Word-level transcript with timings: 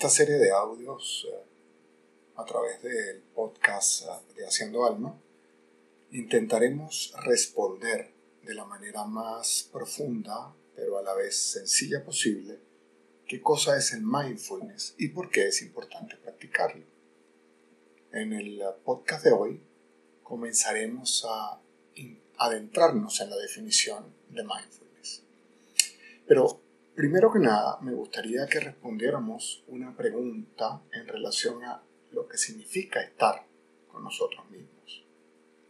esta 0.00 0.08
serie 0.08 0.38
de 0.38 0.50
audios 0.50 1.28
eh, 1.30 1.44
a 2.36 2.44
través 2.46 2.80
del 2.80 3.20
podcast 3.34 4.04
eh, 4.04 4.34
de 4.34 4.46
Haciendo 4.46 4.86
Alma, 4.86 5.14
intentaremos 6.12 7.12
responder 7.22 8.10
de 8.42 8.54
la 8.54 8.64
manera 8.64 9.04
más 9.04 9.68
profunda, 9.70 10.56
pero 10.74 10.96
a 10.96 11.02
la 11.02 11.12
vez 11.12 11.36
sencilla 11.36 12.02
posible, 12.02 12.58
qué 13.28 13.42
cosa 13.42 13.76
es 13.76 13.92
el 13.92 14.00
mindfulness 14.00 14.94
y 14.96 15.08
por 15.08 15.30
qué 15.30 15.48
es 15.48 15.60
importante 15.60 16.16
practicarlo. 16.16 16.86
En 18.10 18.32
el 18.32 18.58
podcast 18.82 19.22
de 19.22 19.32
hoy 19.32 19.60
comenzaremos 20.22 21.26
a 21.28 21.60
adentrarnos 22.38 23.20
en 23.20 23.28
la 23.28 23.36
definición 23.36 24.14
de 24.30 24.44
mindfulness. 24.44 25.24
Pero 26.26 26.59
primero 27.00 27.32
que 27.32 27.38
nada 27.38 27.78
me 27.80 27.94
gustaría 27.94 28.46
que 28.46 28.60
respondiéramos 28.60 29.64
una 29.68 29.96
pregunta 29.96 30.82
en 30.92 31.08
relación 31.08 31.64
a 31.64 31.82
lo 32.10 32.28
que 32.28 32.36
significa 32.36 33.00
estar 33.00 33.46
con 33.88 34.04
nosotros 34.04 34.44
mismos, 34.50 35.06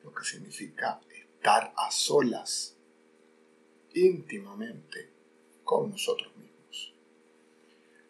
lo 0.03 0.13
que 0.13 0.25
significa 0.25 1.01
estar 1.09 1.73
a 1.77 1.89
solas, 1.93 2.77
íntimamente 3.95 5.09
con 5.63 5.91
nosotros 5.91 6.37
mismos. 6.37 6.95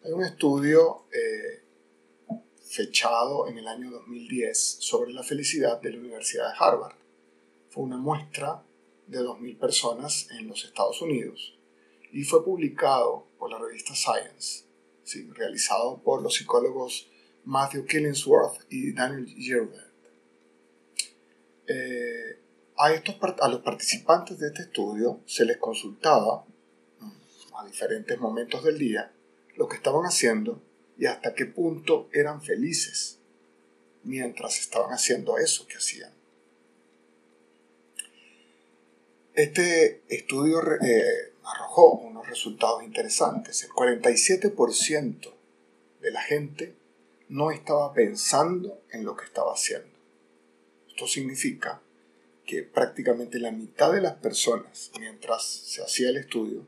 Hay 0.03 0.13
un 0.13 0.23
estudio 0.23 1.05
eh, 1.13 1.61
fechado 2.63 3.47
en 3.47 3.59
el 3.59 3.67
año 3.67 3.91
2010 3.91 4.77
sobre 4.79 5.13
la 5.13 5.21
felicidad 5.21 5.79
de 5.79 5.91
la 5.91 5.99
Universidad 5.99 6.47
de 6.47 6.55
Harvard. 6.57 6.95
Fue 7.69 7.83
una 7.83 7.97
muestra 7.97 8.63
de 9.05 9.19
2.000 9.19 9.59
personas 9.59 10.27
en 10.31 10.47
los 10.47 10.65
Estados 10.65 10.99
Unidos 11.03 11.60
y 12.11 12.23
fue 12.23 12.43
publicado 12.43 13.27
por 13.37 13.49
la 13.49 13.57
revista 13.57 13.93
Science, 13.95 14.65
realizado 15.33 16.01
por 16.03 16.21
los 16.21 16.35
psicólogos 16.35 17.09
Matthew 17.45 17.85
Killingsworth 17.85 18.65
y 18.69 18.93
Daniel 18.93 19.25
Gilbert. 19.27 19.91
Eh, 21.67 22.39
a, 22.77 22.93
estos, 22.93 23.15
a 23.39 23.47
los 23.47 23.61
participantes 23.61 24.39
de 24.39 24.47
este 24.47 24.63
estudio 24.63 25.21
se 25.25 25.45
les 25.45 25.57
consultaba 25.57 26.45
mm, 26.99 27.55
a 27.55 27.65
diferentes 27.65 28.19
momentos 28.19 28.63
del 28.63 28.77
día 28.77 29.11
lo 29.55 29.67
que 29.67 29.77
estaban 29.77 30.03
haciendo 30.05 30.61
y 30.97 31.05
hasta 31.05 31.33
qué 31.33 31.45
punto 31.45 32.09
eran 32.11 32.41
felices 32.41 33.19
mientras 34.03 34.59
estaban 34.59 34.91
haciendo 34.91 35.37
eso 35.37 35.67
que 35.67 35.77
hacían. 35.77 36.11
Este 39.33 40.03
estudio 40.09 40.59
eh, 40.81 41.30
arrojó 41.43 41.93
unos 41.93 42.27
resultados 42.27 42.83
interesantes. 42.83 43.63
El 43.63 43.71
47% 43.71 45.33
de 46.01 46.11
la 46.11 46.21
gente 46.21 46.75
no 47.29 47.51
estaba 47.51 47.93
pensando 47.93 48.81
en 48.91 49.05
lo 49.05 49.15
que 49.15 49.25
estaba 49.25 49.53
haciendo. 49.53 49.89
Esto 50.87 51.07
significa 51.07 51.81
que 52.45 52.63
prácticamente 52.63 53.39
la 53.39 53.51
mitad 53.51 53.93
de 53.93 54.01
las 54.01 54.15
personas, 54.15 54.91
mientras 54.99 55.43
se 55.43 55.81
hacía 55.81 56.09
el 56.09 56.17
estudio, 56.17 56.65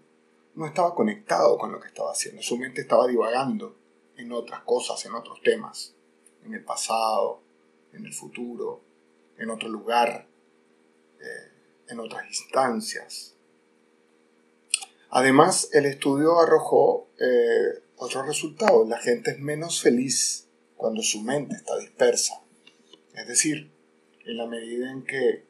no 0.55 0.65
estaba 0.65 0.93
conectado 0.95 1.57
con 1.57 1.71
lo 1.71 1.79
que 1.79 1.87
estaba 1.87 2.11
haciendo. 2.11 2.41
Su 2.41 2.57
mente 2.57 2.81
estaba 2.81 3.07
divagando 3.07 3.75
en 4.15 4.31
otras 4.31 4.61
cosas, 4.61 5.03
en 5.05 5.13
otros 5.13 5.41
temas, 5.41 5.93
en 6.45 6.53
el 6.53 6.63
pasado, 6.63 7.41
en 7.91 8.05
el 8.05 8.13
futuro, 8.13 8.81
en 9.37 9.49
otro 9.49 9.67
lugar, 9.67 10.27
eh, 11.19 11.51
en 11.89 11.99
otras 11.99 12.27
instancias. 12.27 13.32
Además, 15.15 15.69
el 15.73 15.85
estudio 15.85 16.39
arrojó 16.39 17.07
eh, 17.19 17.83
otros 17.97 18.25
resultados. 18.25 18.89
La 18.89 18.97
gente 18.97 19.29
es 19.29 19.39
menos 19.39 19.79
feliz 19.79 20.49
cuando 20.75 21.03
su 21.03 21.21
mente 21.21 21.55
está 21.55 21.77
dispersa. 21.77 22.41
Es 23.13 23.27
decir, 23.27 23.71
en 24.25 24.37
la 24.37 24.47
medida 24.47 24.91
en 24.91 25.03
que 25.03 25.45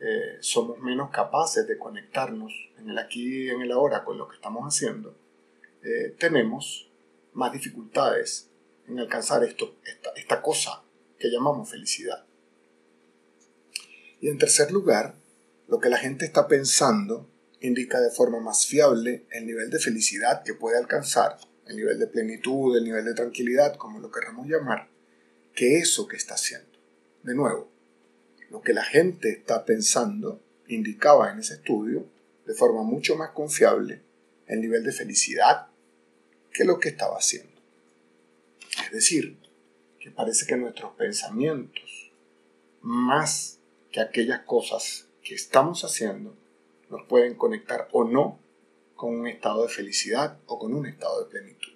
eh, 0.00 0.36
somos 0.38 0.78
menos 0.78 1.10
capaces 1.10 1.66
de 1.66 1.76
conectarnos 1.78 2.52
en 2.78 2.90
el 2.90 2.98
aquí 2.98 3.46
y 3.46 3.48
en 3.48 3.60
el 3.60 3.72
ahora 3.72 4.04
con 4.04 4.18
lo 4.18 4.28
que 4.28 4.36
estamos 4.36 4.62
haciendo, 4.72 5.18
eh, 5.82 6.14
tenemos 6.16 6.88
más 7.32 7.52
dificultades 7.52 8.52
en 8.86 9.00
alcanzar 9.00 9.42
esto, 9.42 9.78
esta, 9.84 10.10
esta 10.14 10.40
cosa 10.40 10.84
que 11.18 11.28
llamamos 11.28 11.68
felicidad. 11.68 12.24
Y 14.20 14.28
en 14.28 14.38
tercer 14.38 14.70
lugar, 14.70 15.16
lo 15.66 15.80
que 15.80 15.88
la 15.88 15.98
gente 15.98 16.24
está 16.24 16.46
pensando 16.46 17.28
indica 17.60 18.00
de 18.00 18.10
forma 18.10 18.40
más 18.40 18.66
fiable 18.66 19.26
el 19.30 19.46
nivel 19.46 19.70
de 19.70 19.78
felicidad 19.78 20.42
que 20.42 20.54
puede 20.54 20.78
alcanzar, 20.78 21.38
el 21.66 21.76
nivel 21.76 21.98
de 21.98 22.06
plenitud, 22.06 22.76
el 22.76 22.84
nivel 22.84 23.04
de 23.04 23.14
tranquilidad, 23.14 23.76
como 23.76 23.98
lo 23.98 24.10
queramos 24.10 24.46
llamar, 24.46 24.88
que 25.54 25.78
eso 25.78 26.06
que 26.06 26.16
está 26.16 26.34
haciendo. 26.34 26.78
De 27.22 27.34
nuevo, 27.34 27.70
lo 28.50 28.60
que 28.62 28.72
la 28.72 28.84
gente 28.84 29.30
está 29.30 29.64
pensando 29.64 30.40
indicaba 30.68 31.32
en 31.32 31.40
ese 31.40 31.54
estudio, 31.54 32.06
de 32.46 32.54
forma 32.54 32.82
mucho 32.82 33.16
más 33.16 33.30
confiable, 33.30 34.02
el 34.46 34.60
nivel 34.60 34.84
de 34.84 34.92
felicidad 34.92 35.66
que 36.52 36.64
lo 36.64 36.78
que 36.80 36.88
estaba 36.88 37.16
haciendo. 37.18 37.52
Es 38.86 38.92
decir, 38.92 39.38
que 40.00 40.10
parece 40.10 40.46
que 40.46 40.56
nuestros 40.56 40.94
pensamientos, 40.94 42.12
más 42.80 43.58
que 43.92 44.00
aquellas 44.00 44.40
cosas 44.40 45.06
que 45.22 45.34
estamos 45.34 45.84
haciendo, 45.84 46.34
nos 46.90 47.04
pueden 47.06 47.34
conectar 47.34 47.88
o 47.92 48.04
no 48.04 48.38
con 48.94 49.14
un 49.14 49.26
estado 49.26 49.62
de 49.62 49.68
felicidad 49.68 50.38
o 50.46 50.58
con 50.58 50.74
un 50.74 50.86
estado 50.86 51.24
de 51.24 51.30
plenitud. 51.30 51.72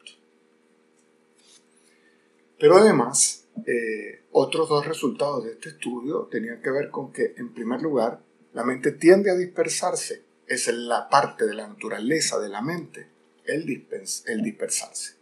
Pero 2.59 2.77
además, 2.77 3.47
eh, 3.67 4.23
otros 4.33 4.69
dos 4.69 4.87
resultados 4.87 5.45
de 5.45 5.53
este 5.53 5.71
estudio 5.71 6.29
tenían 6.31 6.61
que 6.63 6.71
ver 6.71 6.91
con 6.91 7.13
que, 7.13 7.35
en 7.37 7.53
primer 7.53 7.81
lugar, 7.83 8.21
la 8.53 8.65
mente 8.65 8.93
tiende 8.93 9.31
a 9.31 9.35
dispersarse. 9.35 10.23
Es 10.47 10.69
la 10.69 11.09
parte 11.09 11.47
de 11.47 11.55
la 11.55 11.69
naturaleza 11.69 12.39
de 12.41 12.49
la 12.49 12.61
mente, 12.63 13.09
el, 13.45 13.87
el 14.27 14.43
dispersarse. 14.43 15.15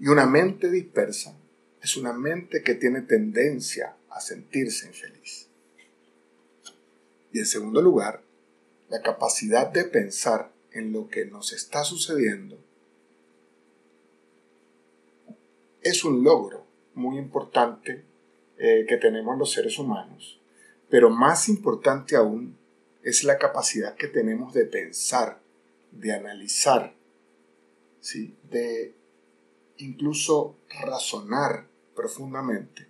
Y 0.00 0.08
una 0.08 0.26
mente 0.26 0.70
dispersa 0.70 1.36
es 1.80 1.98
una 1.98 2.14
mente 2.14 2.62
que 2.62 2.74
tiene 2.74 3.02
tendencia 3.02 3.94
a 4.08 4.20
sentirse 4.20 4.86
infeliz. 4.86 5.48
Y 7.30 7.40
en 7.40 7.46
segundo 7.46 7.82
lugar, 7.82 8.23
la 8.88 9.02
capacidad 9.02 9.70
de 9.70 9.84
pensar 9.84 10.52
en 10.72 10.92
lo 10.92 11.08
que 11.08 11.24
nos 11.26 11.52
está 11.52 11.84
sucediendo 11.84 12.58
es 15.84 16.04
un 16.04 16.24
logro 16.24 16.66
muy 16.94 17.18
importante 17.18 18.04
eh, 18.58 18.86
que 18.88 18.96
tenemos 18.96 19.38
los 19.38 19.52
seres 19.52 19.78
humanos, 19.78 20.40
pero 20.88 21.10
más 21.10 21.48
importante 21.48 22.16
aún 22.16 22.56
es 23.02 23.22
la 23.22 23.38
capacidad 23.38 23.94
que 23.94 24.08
tenemos 24.08 24.54
de 24.54 24.64
pensar, 24.64 25.40
de 25.92 26.12
analizar, 26.12 26.94
¿sí? 28.00 28.34
de 28.50 28.94
incluso 29.76 30.56
razonar 30.68 31.66
profundamente 31.94 32.88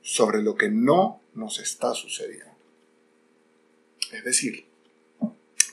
sobre 0.00 0.40
lo 0.40 0.54
que 0.54 0.70
no 0.70 1.20
nos 1.34 1.58
está 1.58 1.94
sucediendo. 1.94 2.54
Es 4.12 4.24
decir, 4.24 4.66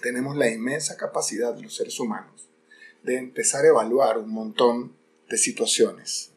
tenemos 0.03 0.36
la 0.36 0.52
inmensa 0.52 0.97
capacidad 0.97 1.56
de 1.56 1.64
los 1.64 1.75
seres 1.75 2.00
humanos 2.00 2.47
de 3.02 3.18
empezar 3.18 3.66
a 3.66 3.69
evaluar 3.69 4.19
un 4.19 4.30
montón 4.30 4.96
de 5.30 5.38
situaciones 5.38 6.30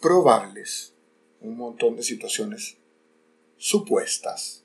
probables 0.00 0.94
un 1.44 1.56
montón 1.58 1.94
de 1.94 2.02
situaciones 2.02 2.78
supuestas 3.58 4.64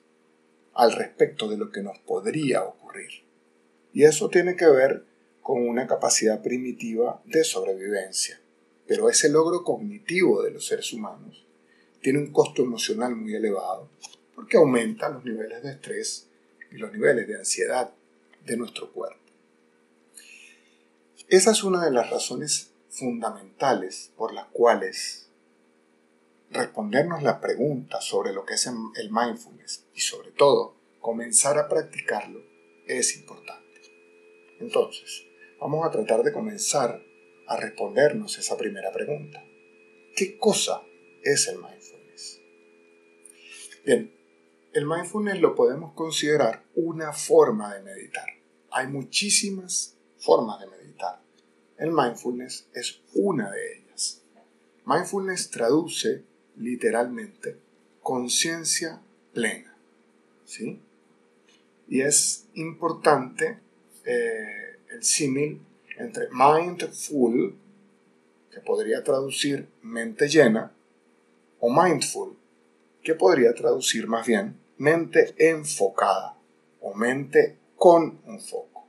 al 0.73 0.93
respecto 0.93 1.49
de 1.49 1.57
lo 1.57 1.71
que 1.71 1.81
nos 1.81 1.99
podría 1.99 2.63
ocurrir. 2.63 3.09
Y 3.93 4.03
eso 4.05 4.29
tiene 4.29 4.55
que 4.55 4.67
ver 4.67 5.03
con 5.41 5.67
una 5.67 5.87
capacidad 5.87 6.41
primitiva 6.41 7.21
de 7.25 7.43
sobrevivencia. 7.43 8.39
Pero 8.87 9.09
ese 9.09 9.29
logro 9.29 9.63
cognitivo 9.63 10.41
de 10.41 10.51
los 10.51 10.67
seres 10.67 10.93
humanos 10.93 11.45
tiene 12.01 12.19
un 12.19 12.31
costo 12.31 12.63
emocional 12.63 13.15
muy 13.15 13.35
elevado 13.35 13.89
porque 14.35 14.57
aumenta 14.57 15.09
los 15.09 15.25
niveles 15.25 15.61
de 15.63 15.71
estrés 15.71 16.28
y 16.71 16.77
los 16.77 16.91
niveles 16.91 17.27
de 17.27 17.37
ansiedad 17.37 17.93
de 18.45 18.57
nuestro 18.57 18.91
cuerpo. 18.91 19.19
Esa 21.27 21.51
es 21.51 21.63
una 21.63 21.85
de 21.85 21.91
las 21.91 22.09
razones 22.09 22.71
fundamentales 22.89 24.11
por 24.17 24.33
las 24.33 24.47
cuales 24.47 25.29
respondernos 26.49 27.21
la 27.21 27.39
pregunta 27.39 28.01
sobre 28.01 28.33
lo 28.33 28.45
que 28.45 28.55
es 28.55 28.65
el 28.67 29.11
mindfulness 29.11 29.85
y 29.93 30.01
sobre 30.01 30.31
todo 30.31 30.75
comenzar 30.99 31.57
a 31.57 31.69
practicarlo 31.69 32.43
es 32.87 33.15
importante. 33.15 33.81
Entonces, 34.59 35.25
vamos 35.59 35.85
a 35.85 35.91
tratar 35.91 36.23
de 36.23 36.33
comenzar 36.33 37.01
a 37.47 37.57
respondernos 37.57 38.37
esa 38.37 38.57
primera 38.57 38.91
pregunta. 38.91 39.43
¿Qué 40.15 40.37
cosa 40.37 40.83
es 41.23 41.47
el 41.47 41.57
mindfulness? 41.57 42.41
Bien, 43.85 44.18
el 44.73 44.85
mindfulness 44.85 45.39
lo 45.39 45.55
podemos 45.55 45.93
considerar 45.93 46.63
una 46.75 47.11
forma 47.11 47.73
de 47.73 47.81
meditar. 47.81 48.27
Hay 48.71 48.87
muchísimas 48.87 49.97
formas 50.17 50.59
de 50.59 50.67
meditar. 50.67 51.21
El 51.77 51.91
mindfulness 51.91 52.67
es 52.73 53.01
una 53.15 53.49
de 53.51 53.77
ellas. 53.77 54.21
Mindfulness 54.85 55.49
traduce 55.49 56.23
literalmente 56.57 57.57
conciencia 58.01 59.01
plena. 59.33 59.75
¿sí? 60.45 60.79
Y 61.87 62.01
es 62.01 62.47
importante 62.53 63.59
eh, 64.05 64.79
el 64.91 65.03
símil 65.03 65.61
entre 65.97 66.27
mindful, 66.31 67.55
que 68.51 68.59
podría 68.61 69.03
traducir 69.03 69.67
mente 69.81 70.27
llena, 70.27 70.71
o 71.59 71.69
mindful, 71.69 72.38
que 73.03 73.15
podría 73.15 73.53
traducir 73.53 74.07
más 74.07 74.25
bien 74.25 74.59
mente 74.77 75.35
enfocada 75.37 76.37
o 76.81 76.93
mente 76.93 77.57
con 77.75 78.21
un 78.25 78.39
foco. 78.39 78.87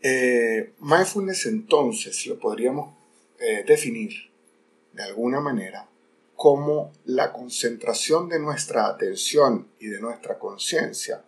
Eh, 0.00 0.74
mindfulness 0.80 1.46
entonces 1.46 2.26
lo 2.26 2.38
podríamos 2.38 2.94
eh, 3.40 3.64
definir 3.66 4.12
de 4.92 5.02
alguna 5.02 5.40
manera 5.40 5.88
como 6.36 6.92
la 7.04 7.32
concentración 7.32 8.28
de 8.28 8.38
nuestra 8.38 8.86
atención 8.86 9.68
y 9.80 9.88
de 9.88 10.00
nuestra 10.00 10.38
conciencia 10.38 11.24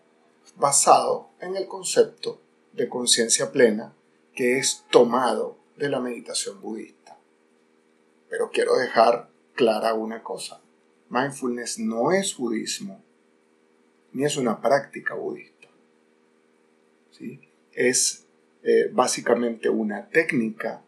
basado 0.56 1.30
en 1.40 1.56
el 1.56 1.66
concepto 1.66 2.40
de 2.72 2.88
conciencia 2.88 3.50
plena 3.50 3.92
que 4.34 4.58
es 4.58 4.84
tomado 4.90 5.58
de 5.76 5.88
la 5.88 6.00
meditación 6.00 6.60
budista. 6.60 7.18
Pero 8.28 8.50
quiero 8.50 8.76
dejar 8.76 9.28
clara 9.54 9.94
una 9.94 10.22
cosa. 10.22 10.60
Mindfulness 11.08 11.78
no 11.78 12.12
es 12.12 12.36
budismo, 12.36 13.02
ni 14.12 14.24
es 14.24 14.36
una 14.36 14.60
práctica 14.60 15.14
budista. 15.14 15.68
¿sí? 17.10 17.40
Es 17.72 18.26
eh, 18.62 18.90
básicamente 18.92 19.68
una 19.68 20.08
técnica, 20.08 20.82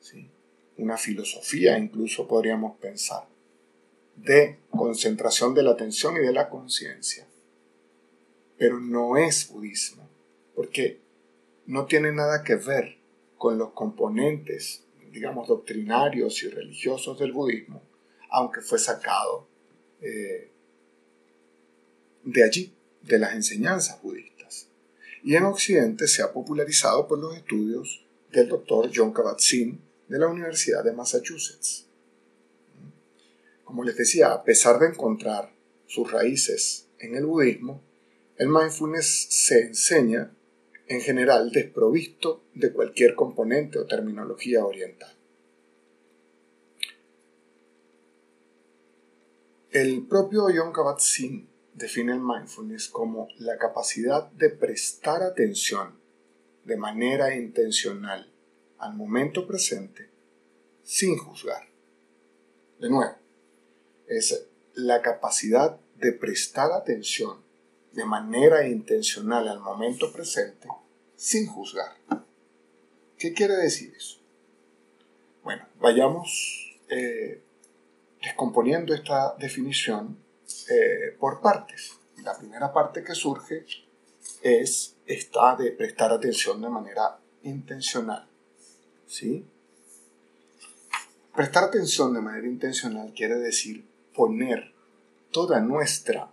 ¿sí? 0.00 0.30
una 0.78 0.96
filosofía 0.96 1.78
incluso 1.78 2.28
podríamos 2.28 2.76
pensar, 2.78 3.26
de 4.16 4.58
concentración 4.70 5.54
de 5.54 5.62
la 5.62 5.72
atención 5.72 6.16
y 6.16 6.20
de 6.20 6.32
la 6.32 6.48
conciencia. 6.48 7.26
Pero 8.58 8.80
no 8.80 9.16
es 9.16 9.48
budismo, 9.48 10.08
porque 10.54 11.00
no 11.66 11.86
tiene 11.86 12.12
nada 12.12 12.42
que 12.42 12.54
ver 12.56 12.98
con 13.36 13.58
los 13.58 13.72
componentes, 13.72 14.84
digamos, 15.12 15.48
doctrinarios 15.48 16.42
y 16.42 16.48
religiosos 16.48 17.18
del 17.18 17.32
budismo, 17.32 17.82
aunque 18.36 18.60
fue 18.60 18.78
sacado 18.78 19.48
eh, 20.02 20.50
de 22.22 22.44
allí, 22.44 22.76
de 23.00 23.18
las 23.18 23.32
enseñanzas 23.32 24.02
budistas. 24.02 24.68
Y 25.24 25.36
en 25.36 25.44
Occidente 25.44 26.06
se 26.06 26.20
ha 26.20 26.34
popularizado 26.34 27.08
por 27.08 27.18
los 27.18 27.34
estudios 27.34 28.04
del 28.30 28.50
doctor 28.50 28.90
John 28.94 29.14
Kabat-Zinn 29.14 29.80
de 30.08 30.18
la 30.18 30.26
Universidad 30.26 30.84
de 30.84 30.92
Massachusetts. 30.92 31.86
Como 33.64 33.82
les 33.82 33.96
decía, 33.96 34.32
a 34.32 34.44
pesar 34.44 34.78
de 34.80 34.88
encontrar 34.88 35.54
sus 35.86 36.12
raíces 36.12 36.88
en 36.98 37.14
el 37.14 37.24
budismo, 37.24 37.82
el 38.36 38.50
mindfulness 38.50 39.28
se 39.30 39.60
enseña 39.60 40.30
en 40.88 41.00
general 41.00 41.50
desprovisto 41.50 42.44
de 42.52 42.70
cualquier 42.70 43.14
componente 43.14 43.78
o 43.78 43.86
terminología 43.86 44.62
oriental. 44.62 45.15
El 49.76 50.06
propio 50.06 50.44
John 50.44 50.72
Kabat-Zinn 50.72 51.50
define 51.74 52.12
el 52.12 52.20
mindfulness 52.20 52.88
como 52.88 53.28
la 53.36 53.58
capacidad 53.58 54.26
de 54.30 54.48
prestar 54.48 55.22
atención 55.22 56.00
de 56.64 56.78
manera 56.78 57.36
intencional 57.36 58.32
al 58.78 58.94
momento 58.94 59.46
presente 59.46 60.08
sin 60.82 61.18
juzgar. 61.18 61.68
De 62.80 62.88
nuevo, 62.88 63.16
es 64.06 64.46
la 64.72 65.02
capacidad 65.02 65.78
de 65.96 66.12
prestar 66.12 66.72
atención 66.72 67.44
de 67.92 68.06
manera 68.06 68.66
intencional 68.66 69.46
al 69.46 69.60
momento 69.60 70.10
presente 70.10 70.68
sin 71.16 71.48
juzgar. 71.48 71.98
¿Qué 73.18 73.34
quiere 73.34 73.56
decir 73.56 73.92
eso? 73.94 74.20
Bueno, 75.44 75.68
vayamos 75.78 76.78
eh, 76.88 77.42
descomponiendo 78.26 78.92
esta 78.92 79.36
definición 79.38 80.18
eh, 80.68 81.16
por 81.20 81.40
partes. 81.40 81.92
La 82.24 82.36
primera 82.36 82.72
parte 82.72 83.04
que 83.04 83.14
surge 83.14 83.64
es 84.42 84.96
esta 85.06 85.54
de 85.54 85.70
prestar 85.70 86.10
atención 86.12 86.60
de 86.60 86.68
manera 86.68 87.20
intencional. 87.44 88.28
¿Sí? 89.06 89.46
Prestar 91.36 91.64
atención 91.64 92.12
de 92.14 92.20
manera 92.20 92.48
intencional 92.48 93.12
quiere 93.14 93.36
decir 93.36 93.86
poner 94.12 94.74
toda 95.30 95.60
nuestra 95.60 96.28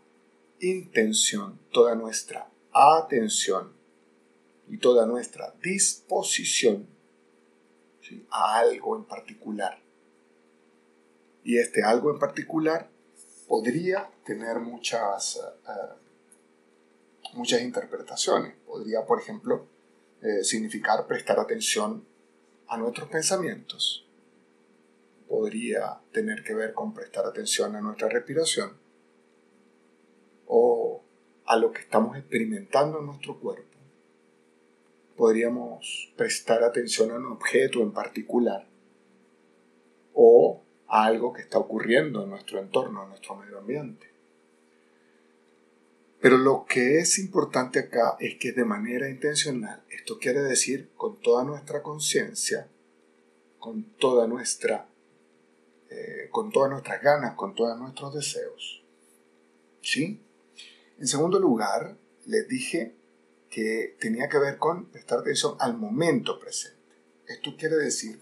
intención, 0.61 1.59
toda 1.71 1.93
nuestra 1.93 2.49
atención 2.71 3.71
y 4.67 4.77
toda 4.77 5.05
nuestra 5.05 5.53
disposición 5.61 6.87
a 8.31 8.57
algo 8.57 8.95
en 8.95 9.03
particular. 9.03 9.82
Y 11.43 11.57
este 11.57 11.83
algo 11.83 12.11
en 12.11 12.19
particular 12.19 12.89
podría 13.47 14.09
tener 14.25 14.59
muchas, 14.59 15.37
eh, 15.37 15.93
muchas 17.33 17.61
interpretaciones. 17.61 18.55
Podría, 18.65 19.05
por 19.05 19.19
ejemplo, 19.19 19.67
eh, 20.21 20.43
significar 20.43 21.05
prestar 21.05 21.39
atención 21.39 22.05
a 22.67 22.77
nuestros 22.77 23.09
pensamientos. 23.09 24.07
Podría 25.27 25.99
tener 26.11 26.43
que 26.43 26.53
ver 26.53 26.73
con 26.73 26.93
prestar 26.93 27.25
atención 27.25 27.75
a 27.75 27.81
nuestra 27.81 28.07
respiración 28.07 28.77
o 30.47 31.03
a 31.45 31.57
lo 31.57 31.71
que 31.71 31.81
estamos 31.81 32.17
experimentando 32.17 32.99
en 32.99 33.07
nuestro 33.07 33.39
cuerpo. 33.39 33.77
Podríamos 35.17 36.13
prestar 36.15 36.63
atención 36.63 37.11
a 37.11 37.15
un 37.15 37.25
objeto 37.25 37.81
en 37.81 37.91
particular 37.91 38.65
o 40.13 40.62
algo 40.93 41.33
que 41.33 41.41
está 41.41 41.57
ocurriendo 41.57 42.23
en 42.23 42.29
nuestro 42.29 42.59
entorno, 42.59 43.01
en 43.01 43.09
nuestro 43.09 43.35
medio 43.35 43.57
ambiente. 43.57 44.11
Pero 46.21 46.37
lo 46.37 46.65
que 46.69 46.99
es 46.99 47.17
importante 47.17 47.79
acá 47.79 48.15
es 48.19 48.35
que 48.35 48.51
de 48.51 48.63
manera 48.63 49.09
intencional, 49.09 49.83
esto 49.89 50.19
quiere 50.19 50.41
decir 50.41 50.91
con 50.95 51.19
toda 51.19 51.43
nuestra 51.43 51.81
conciencia, 51.81 52.69
con 53.57 53.95
toda 53.97 54.27
nuestra, 54.27 54.87
eh, 55.89 56.29
con 56.29 56.51
todas 56.51 56.69
nuestras 56.69 57.01
ganas, 57.01 57.33
con 57.33 57.55
todos 57.55 57.77
nuestros 57.79 58.13
deseos. 58.13 58.85
¿Sí? 59.81 60.21
En 60.99 61.07
segundo 61.07 61.39
lugar, 61.39 61.97
les 62.27 62.47
dije 62.47 62.95
que 63.49 63.97
tenía 63.99 64.29
que 64.29 64.37
ver 64.37 64.59
con 64.59 64.91
prestar 64.91 65.19
atención 65.19 65.55
al 65.59 65.75
momento 65.75 66.39
presente. 66.39 66.77
Esto 67.27 67.55
quiere 67.57 67.77
decir 67.77 68.21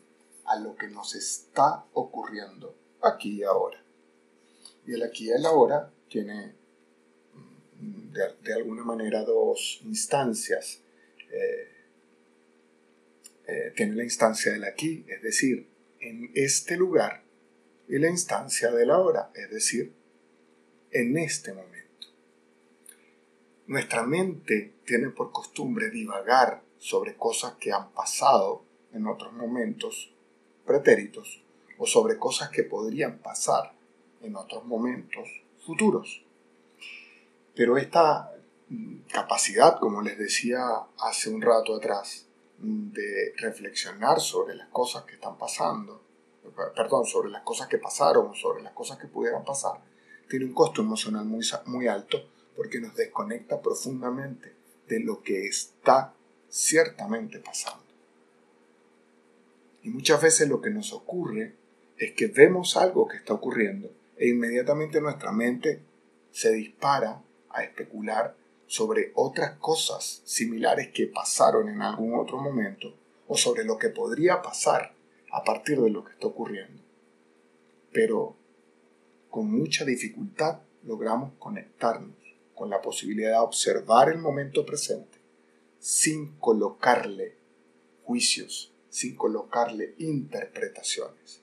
a 0.52 0.60
lo 0.60 0.76
que 0.76 0.88
nos 0.88 1.16
está 1.16 1.86
ocurriendo 1.94 2.76
aquí 3.02 3.40
y 3.40 3.44
ahora. 3.44 3.82
Y 4.86 4.94
el 4.94 5.04
aquí 5.04 5.28
y 5.28 5.32
el 5.32 5.46
ahora 5.46 5.92
tiene 6.10 6.54
mm, 7.80 8.12
de, 8.44 8.54
alguna 8.54 8.84
manera 8.84 9.24
dos 9.24 9.80
instancias. 9.86 10.82
Eh, 11.32 11.68
eh, 13.48 13.74
tiene 13.76 13.96
la 13.96 14.04
instancia 14.04 14.52
del 14.52 14.66
aquí, 14.66 15.06
es 15.08 15.22
decir, 15.22 15.68
en 16.00 16.32
este 16.36 16.76
lugar, 16.76 17.24
y 17.88 17.98
la 17.98 18.10
instancia 18.10 18.72
del 18.72 18.92
ahora, 18.92 19.32
es 19.34 19.50
decir, 19.50 19.94
en 20.92 21.18
este 21.18 21.54
momento. 21.54 22.08
Nuestra 23.68 24.04
mente 24.04 24.74
tiene 24.86 25.10
por 25.10 25.32
costumbre 25.32 25.90
divagar 25.90 26.62
sobre 26.78 27.16
cosas 27.16 27.54
que 27.54 27.72
han 27.72 27.92
pasado 27.94 28.66
en 28.94 29.08
otros 29.08 29.32
momentos 29.34 30.14
o 31.78 31.86
sobre 31.86 32.18
cosas 32.18 32.50
que 32.50 32.64
podrían 32.64 33.20
pasar 33.20 33.74
en 34.22 34.36
otros 34.36 34.66
momentos 34.66 35.28
futuros. 35.66 36.24
Pero 37.56 37.78
esta 37.78 38.32
mm, 38.70 39.02
capacidad, 39.12 39.80
como 39.80 40.02
les 40.02 40.18
decía 40.18 40.62
hace 41.00 41.30
un 41.30 41.42
rato 41.42 41.76
atrás, 41.76 42.28
de 42.62 43.34
reflexionar 43.38 44.20
sobre 44.20 44.56
las 44.56 44.68
cosas 44.70 45.04
que 45.04 45.16
están 45.16 45.38
pasando, 45.38 46.02
perdón, 46.76 47.06
sobre 47.06 47.32
las 47.32 47.42
cosas 47.42 47.68
que 47.68 47.80
pasaron, 47.80 48.36
sobre 48.36 48.62
las 48.62 48.74
cosas 48.74 49.00
que 49.00 49.08
pudieran 49.08 49.44
pasar, 49.44 49.82
tiene 50.30 50.46
un 50.46 50.54
costo 50.54 50.82
emocional 50.82 51.26
muy 51.66 51.88
alto 51.88 52.18
porque 52.56 52.80
nos 52.80 52.96
desconecta 52.96 53.60
profundamente 53.62 54.56
de 54.88 55.00
lo 55.00 55.22
que 55.22 55.48
está 55.48 56.14
ciertamente 56.50 57.40
pasando. 57.40 57.81
Y 59.84 59.90
muchas 59.90 60.22
veces 60.22 60.48
lo 60.48 60.62
que 60.62 60.70
nos 60.70 60.94
ocurre 60.94 61.56
es 61.98 62.14
que 62.14 62.28
vemos 62.28 62.78
algo 62.78 63.08
que 63.08 63.18
está 63.18 63.34
ocurriendo 63.34 63.92
e 64.18 64.28
inmediatamente 64.28 65.02
nuestra 65.02 65.32
mente 65.32 65.82
se 66.32 66.52
dispara 66.52 67.22
a 67.50 67.64
especular 67.64 68.36
sobre 68.68 69.12
otras 69.16 69.58
cosas 69.58 70.22
similares 70.26 70.90
que 70.94 71.08
pasaron 71.08 71.68
en 71.70 71.82
algún 71.82 72.16
otro 72.16 72.38
momento 72.40 72.96
o 73.28 73.36
sobre 73.36 73.64
lo 73.64 73.78
que 73.78 73.90
podría 73.90 74.42
pasar 74.42 74.94
a 75.32 75.44
partir 75.44 75.82
de 75.82 75.90
lo 75.90 76.04
que 76.04 76.14
está 76.14 76.28
ocurriendo. 76.28 76.82
Pero 77.92 78.36
con 79.30 79.52
mucha 79.52 79.86
dificultad 79.86 80.60
logramos 80.84 81.34
conectarnos 81.40 82.16
con 82.56 82.70
la 82.70 82.82
posibilidad 82.82 83.32
de 83.32 83.38
observar 83.38 84.10
el 84.10 84.20
momento 84.20 84.66
presente 84.66 85.18
sin 85.80 86.38
colocarle 86.38 87.36
juicios, 88.04 88.71
sin 88.92 89.16
colocarle 89.16 89.96
interpretaciones. 89.98 91.42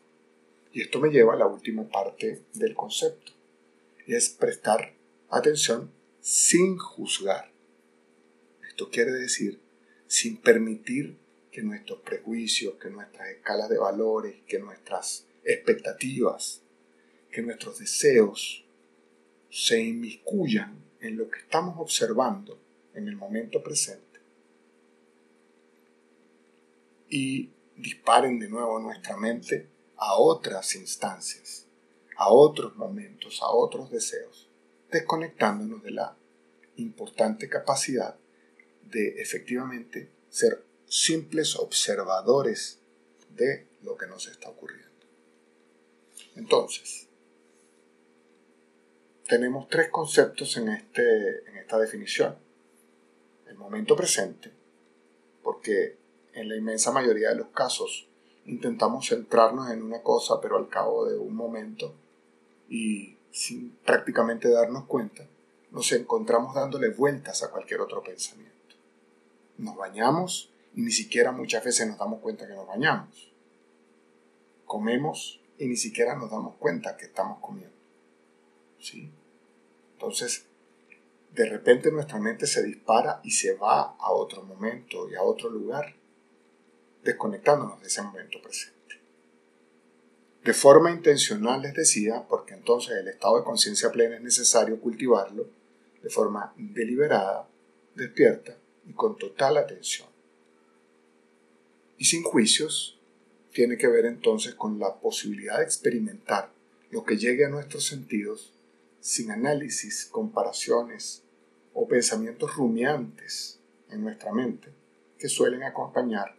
Y 0.71 0.83
esto 0.83 1.01
me 1.01 1.09
lleva 1.09 1.33
a 1.33 1.39
la 1.39 1.47
última 1.47 1.89
parte 1.89 2.45
del 2.53 2.75
concepto, 2.75 3.33
es 4.07 4.29
prestar 4.29 4.95
atención 5.29 5.91
sin 6.21 6.79
juzgar. 6.79 7.51
Esto 8.69 8.89
quiere 8.91 9.13
decir 9.13 9.61
sin 10.07 10.37
permitir 10.37 11.19
que 11.51 11.63
nuestros 11.63 12.01
prejuicios, 12.01 12.75
que 12.75 12.91
nuestras 12.91 13.29
escalas 13.29 13.69
de 13.69 13.79
valores, 13.79 14.37
que 14.47 14.59
nuestras 14.59 15.27
expectativas, 15.43 16.63
que 17.31 17.43
nuestros 17.43 17.79
deseos 17.79 18.65
se 19.51 19.81
inmiscuyan 19.81 20.83
en 21.01 21.17
lo 21.17 21.31
que 21.31 21.41
estamos 21.41 21.77
observando 21.79 22.59
en 22.95 23.09
el 23.09 23.17
momento 23.17 23.63
presente 23.63 24.08
y 27.09 27.51
disparen 27.77 28.39
de 28.39 28.49
nuevo 28.49 28.79
nuestra 28.81 29.17
mente 29.17 29.69
a 29.97 30.15
otras 30.17 30.75
instancias, 30.75 31.67
a 32.17 32.31
otros 32.31 32.77
momentos, 32.77 33.41
a 33.43 33.51
otros 33.51 33.91
deseos, 33.91 34.49
desconectándonos 34.91 35.83
de 35.83 35.91
la 35.93 36.17
importante 36.77 37.49
capacidad 37.49 38.17
de 38.83 39.21
efectivamente 39.21 40.11
ser 40.31 40.65
simples 40.87 41.57
observadores 41.57 42.81
de 43.31 43.67
lo 43.83 43.97
que 43.97 44.07
nos 44.07 44.27
está 44.29 44.49
ocurriendo. 44.49 44.89
Entonces, 46.37 47.09
tenemos 49.29 49.69
tres 49.69 49.91
conceptos 49.91 50.57
en, 50.57 50.69
este, 50.71 51.49
en 51.49 51.59
esta 51.59 51.79
definición. 51.79 52.39
El 53.47 53.57
momento 53.57 53.95
presente, 53.95 54.51
porque 55.43 55.98
en 56.41 56.49
la 56.49 56.57
inmensa 56.57 56.93
mayoría 56.93 57.31
de 57.31 57.37
los 57.37 57.49
casos 57.49 58.07
intentamos 58.47 59.09
centrarnos 59.09 59.71
en 59.71 59.83
una 59.83 60.03
cosa, 60.03 60.41
pero 60.41 60.57
al 60.57 60.69
cabo 60.69 61.05
de 61.05 61.19
un 61.19 61.35
momento 61.35 61.95
y 62.69 63.17
sin 63.31 63.71
prácticamente 63.85 64.49
darnos 64.49 64.85
cuenta, 64.85 65.27
nos 65.71 65.93
encontramos 65.93 66.55
dándole 66.55 66.91
vueltas 66.91 67.43
a 67.43 67.51
cualquier 67.51 67.81
otro 67.81 68.03
pensamiento. 68.03 68.55
Nos 69.59 69.77
bañamos 69.77 70.51
y 70.75 70.81
ni 70.81 70.91
siquiera 70.91 71.31
muchas 71.33 71.65
veces 71.65 71.89
nos 71.89 71.99
damos 71.99 72.21
cuenta 72.21 72.47
que 72.47 72.55
nos 72.55 72.67
bañamos. 72.67 73.31
Comemos 74.65 75.41
y 75.59 75.67
ni 75.67 75.77
siquiera 75.77 76.15
nos 76.15 76.31
damos 76.31 76.55
cuenta 76.57 76.97
que 76.97 77.07
estamos 77.07 77.41
comiendo. 77.41 77.77
¿Sí? 78.81 79.11
Entonces, 79.95 80.47
de 81.35 81.47
repente 81.51 81.91
nuestra 81.91 82.19
mente 82.19 82.47
se 82.47 82.63
dispara 82.63 83.21
y 83.25 83.33
se 83.33 83.55
va 83.55 83.97
a 83.99 84.13
otro 84.13 84.43
momento 84.43 85.09
y 85.11 85.17
a 85.17 85.23
otro 85.23 85.51
lugar 85.51 85.98
desconectándonos 87.09 87.81
de 87.81 87.87
ese 87.87 88.03
momento 88.03 88.39
presente. 88.43 88.77
De 90.45 90.53
forma 90.53 90.91
intencional 90.91 91.63
les 91.63 91.73
decía, 91.73 92.27
porque 92.29 92.53
entonces 92.53 92.99
el 92.99 93.09
estado 93.09 93.39
de 93.39 93.45
conciencia 93.45 93.91
plena 93.91 94.17
es 94.17 94.23
necesario 94.23 94.79
cultivarlo 94.79 95.49
de 96.03 96.11
forma 96.11 96.53
deliberada, 96.57 97.49
despierta 97.95 98.59
y 98.87 98.93
con 98.93 99.17
total 99.17 99.57
atención. 99.57 100.07
Y 101.97 102.05
sin 102.05 102.23
juicios, 102.23 102.99
tiene 103.55 103.79
que 103.79 103.89
ver 103.89 104.05
entonces 104.05 104.55
con 104.55 104.79
la 104.79 104.97
posibilidad 104.97 105.59
de 105.59 105.65
experimentar 105.65 106.53
lo 106.91 107.05
que 107.05 107.17
llegue 107.17 107.47
a 107.47 107.49
nuestros 107.49 107.87
sentidos 107.87 108.53
sin 109.01 109.31
análisis, 109.31 110.05
comparaciones 110.05 111.23
o 111.73 111.89
pensamientos 111.89 112.55
rumiantes 112.55 113.61
en 113.91 114.03
nuestra 114.03 114.31
mente 114.31 114.69
que 115.19 115.29
suelen 115.29 115.63
acompañar 115.63 116.39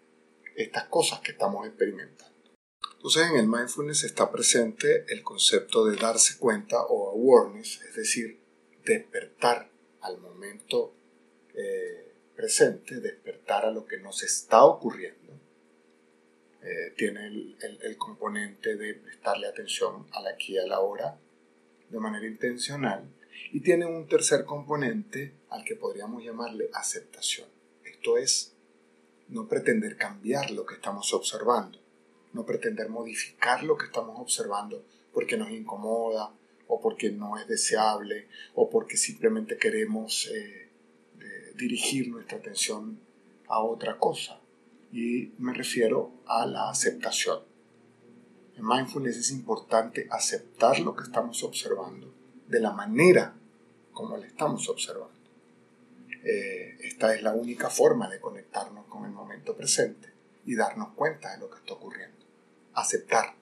estas 0.56 0.86
cosas 0.86 1.20
que 1.22 1.32
estamos 1.32 1.68
experimentando. 1.68 2.30
Entonces 2.96 3.30
en 3.30 3.38
el 3.38 3.48
mindfulness 3.48 4.04
está 4.04 4.30
presente 4.30 5.06
el 5.08 5.24
concepto 5.24 5.86
de 5.86 5.96
darse 5.96 6.38
cuenta 6.38 6.82
o 6.84 7.12
awareness, 7.12 7.82
es 7.88 7.96
decir, 7.96 8.42
despertar 8.84 9.70
al 10.02 10.18
momento 10.20 10.94
eh, 11.54 12.14
presente, 12.36 13.00
despertar 13.00 13.66
a 13.66 13.72
lo 13.72 13.86
que 13.86 14.00
nos 14.00 14.24
está 14.24 14.64
ocurriendo. 14.66 15.34
Eh, 16.62 16.94
tiene 16.98 17.28
el, 17.28 17.58
el, 17.82 17.98
componente 17.98 18.76
de 18.76 18.96
prestarle 18.96 19.48
atención 19.48 20.08
al 20.12 20.28
aquí 20.28 20.56
y 20.56 20.58
a 20.58 20.68
la 20.68 20.82
hora 20.82 21.18
de 21.90 22.00
manera 22.00 22.28
intencional 22.28 23.10
y 23.54 23.62
tiene 23.62 23.86
un 23.86 24.10
tercer 24.10 24.44
componente 24.44 25.36
al 25.50 25.64
que 25.64 25.78
podríamos 25.78 26.22
llamarle 26.22 26.70
aceptación. 26.74 27.48
Esto 27.86 28.18
es 28.18 28.58
no 29.30 29.48
pretender 29.48 29.98
cambiar 29.98 30.52
lo 30.52 30.66
que 30.66 30.76
estamos 30.76 31.14
observando, 31.14 31.80
no 32.34 32.46
pretender 32.46 32.90
modificar 32.90 33.64
lo 33.64 33.78
que 33.78 33.86
estamos 33.86 34.20
observando 34.20 34.84
porque 35.14 35.38
nos 35.38 35.52
incomoda 35.52 36.32
o 36.68 36.80
porque 36.80 37.12
no 37.12 37.38
es 37.38 37.48
deseable 37.48 38.28
o 38.54 38.70
porque 38.70 38.98
simplemente 38.98 39.58
queremos 39.58 40.30
eh, 40.34 40.70
dirigir 41.60 42.10
nuestra 42.10 42.38
atención 42.38 43.00
a 43.48 43.62
otra 43.62 43.98
cosa. 43.98 44.40
Y 44.92 45.34
me 45.38 45.54
refiero 45.54 46.12
a 46.26 46.46
la 46.46 46.70
aceptación. 46.70 47.40
En 48.56 48.66
mindfulness 48.66 49.18
es 49.18 49.32
importante 49.32 50.08
aceptar 50.10 50.80
lo 50.80 50.96
que 50.96 51.04
estamos 51.04 51.44
observando 51.44 52.12
de 52.48 52.60
la 52.60 52.72
manera 52.72 53.36
como 53.92 54.18
lo 54.18 54.24
estamos 54.24 54.68
observando. 54.70 55.19
Eh, 56.24 56.78
esta 56.82 57.16
es 57.16 57.22
la 57.22 57.34
única 57.34 57.70
forma 57.70 58.10
de 58.10 58.20
conectarnos 58.20 58.86
con 58.88 59.06
el 59.06 59.12
momento 59.12 59.56
presente 59.56 60.10
y 60.46 60.56
darnos 60.56 60.94
cuenta 60.94 61.32
de 61.32 61.40
lo 61.40 61.50
que 61.50 61.58
está 61.58 61.74
ocurriendo. 61.74 62.18
Aceptar 62.74 63.36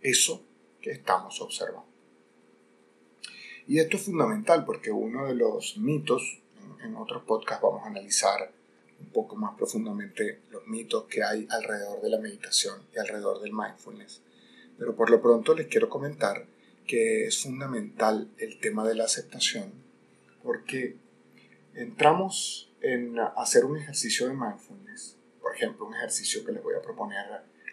eso 0.00 0.42
que 0.80 0.92
estamos 0.92 1.40
observando. 1.40 1.88
Y 3.66 3.78
esto 3.78 3.96
es 3.96 4.02
fundamental 4.04 4.64
porque 4.64 4.90
uno 4.90 5.26
de 5.26 5.34
los 5.34 5.78
mitos, 5.78 6.42
en, 6.82 6.96
otros 6.96 7.22
podcasts 7.24 7.62
vamos 7.62 7.82
a 7.84 7.88
analizar 7.88 8.52
un 9.00 9.06
poco 9.06 9.36
más 9.36 9.56
profundamente 9.56 10.42
los 10.50 10.66
mitos 10.66 11.04
que 11.04 11.22
hay 11.24 11.46
alrededor 11.50 12.02
de 12.02 12.10
la 12.10 12.18
meditación 12.18 12.82
y 12.94 12.98
alrededor 12.98 13.40
del 13.40 13.52
mindfulness. 13.52 14.20
Pero 14.78 14.94
por 14.94 15.08
lo 15.10 15.22
pronto 15.22 15.54
les 15.54 15.66
quiero 15.68 15.88
comentar 15.88 16.46
que 16.86 17.26
es 17.26 17.42
fundamental 17.42 18.28
el 18.36 18.60
tema 18.60 18.86
de 18.86 18.94
la 18.94 19.04
aceptación 19.04 19.72
porque 20.42 20.96
entramos 21.74 22.72
en 22.80 23.18
hacer 23.18 23.64
un 23.64 23.76
ejercicio 23.76 24.28
de 24.28 24.34
mindfulness, 24.34 25.16
por 25.40 25.54
ejemplo, 25.54 25.86
un 25.86 25.94
ejercicio 25.94 26.44
que 26.44 26.52
les 26.52 26.62
voy 26.62 26.74
a 26.74 26.82
proponer 26.82 27.26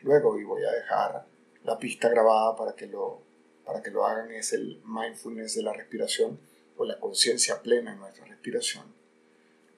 luego 0.04 0.40
y 0.40 0.44
voy 0.44 0.64
a 0.64 0.72
dejar 0.72 1.26
la 1.64 1.78
pista 1.78 2.10
grabada 2.10 2.56
para 2.56 2.76
que 2.76 2.88
lo, 2.88 3.22
para 3.66 3.82
que 3.82 3.92
lo 3.92 4.06
hagan, 4.06 4.32
es 4.32 4.54
el 4.54 4.82
mindfulness 4.86 5.56
de 5.56 5.64
la 5.64 5.74
respiración 5.74 6.40
o 6.78 6.86
la 6.86 7.00
conciencia 7.00 7.62
plena 7.62 7.94
en 7.94 8.00
nuestra 8.00 8.26
respiración. 8.26 8.86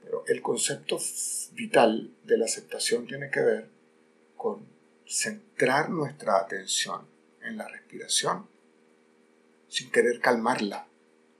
Pero 0.01 0.23
el 0.27 0.41
concepto 0.41 0.97
vital 1.53 2.11
de 2.23 2.37
la 2.37 2.45
aceptación 2.45 3.07
tiene 3.07 3.29
que 3.29 3.41
ver 3.41 3.69
con 4.35 4.65
centrar 5.05 5.89
nuestra 5.89 6.37
atención 6.37 7.05
en 7.41 7.57
la 7.57 7.67
respiración 7.67 8.47
sin 9.67 9.91
querer 9.91 10.19
calmarla, 10.19 10.87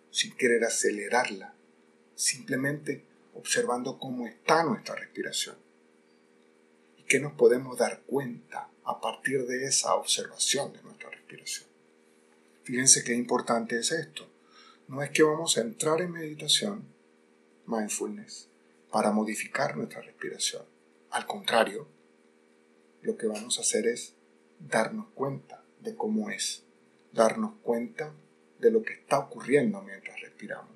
sin 0.10 0.36
querer 0.36 0.64
acelerarla, 0.64 1.53
simplemente 2.16 3.04
observando 3.34 3.98
cómo 4.00 4.28
está 4.28 4.64
nuestra 4.64 4.96
respiración 4.96 5.56
y 6.98 7.04
que 7.04 7.20
nos 7.20 7.34
podemos 7.34 7.78
dar 7.78 8.02
cuenta 8.02 8.70
a 8.86 9.00
partir 9.00 9.46
de 9.46 9.66
esa 9.66 9.96
observación 9.96 10.74
de 10.74 10.84
nuestra 10.84 11.10
respiración. 11.10 11.68
Fíjense 12.64 13.04
qué 13.04 13.14
importante 13.14 13.78
es 13.78 13.92
esto. 13.92 14.28
No 14.88 15.02
es 15.02 15.10
que 15.12 15.24
vamos 15.24 15.58
a 15.58 15.62
entrar 15.62 16.02
en 16.02 16.12
meditación, 16.12 16.86
mindfulness, 17.66 18.48
para 18.92 19.12
modificar 19.12 19.76
nuestra 19.76 20.02
respiración. 20.02 20.64
Al 21.10 21.26
contrario, 21.26 21.88
lo 23.02 23.18
que 23.18 23.28
vamos 23.28 23.58
a 23.58 23.62
hacer 23.62 23.88
es 23.88 24.14
darnos 24.60 25.08
cuenta 25.14 25.64
de 25.82 25.96
cómo 25.96 26.30
es, 26.30 26.64
darnos 27.12 27.54
cuenta 27.62 28.14
de 28.60 28.72
lo 28.72 28.82
que 28.82 28.94
está 28.94 29.20
ocurriendo 29.20 29.82
mientras 29.82 30.20
respiramos 30.22 30.73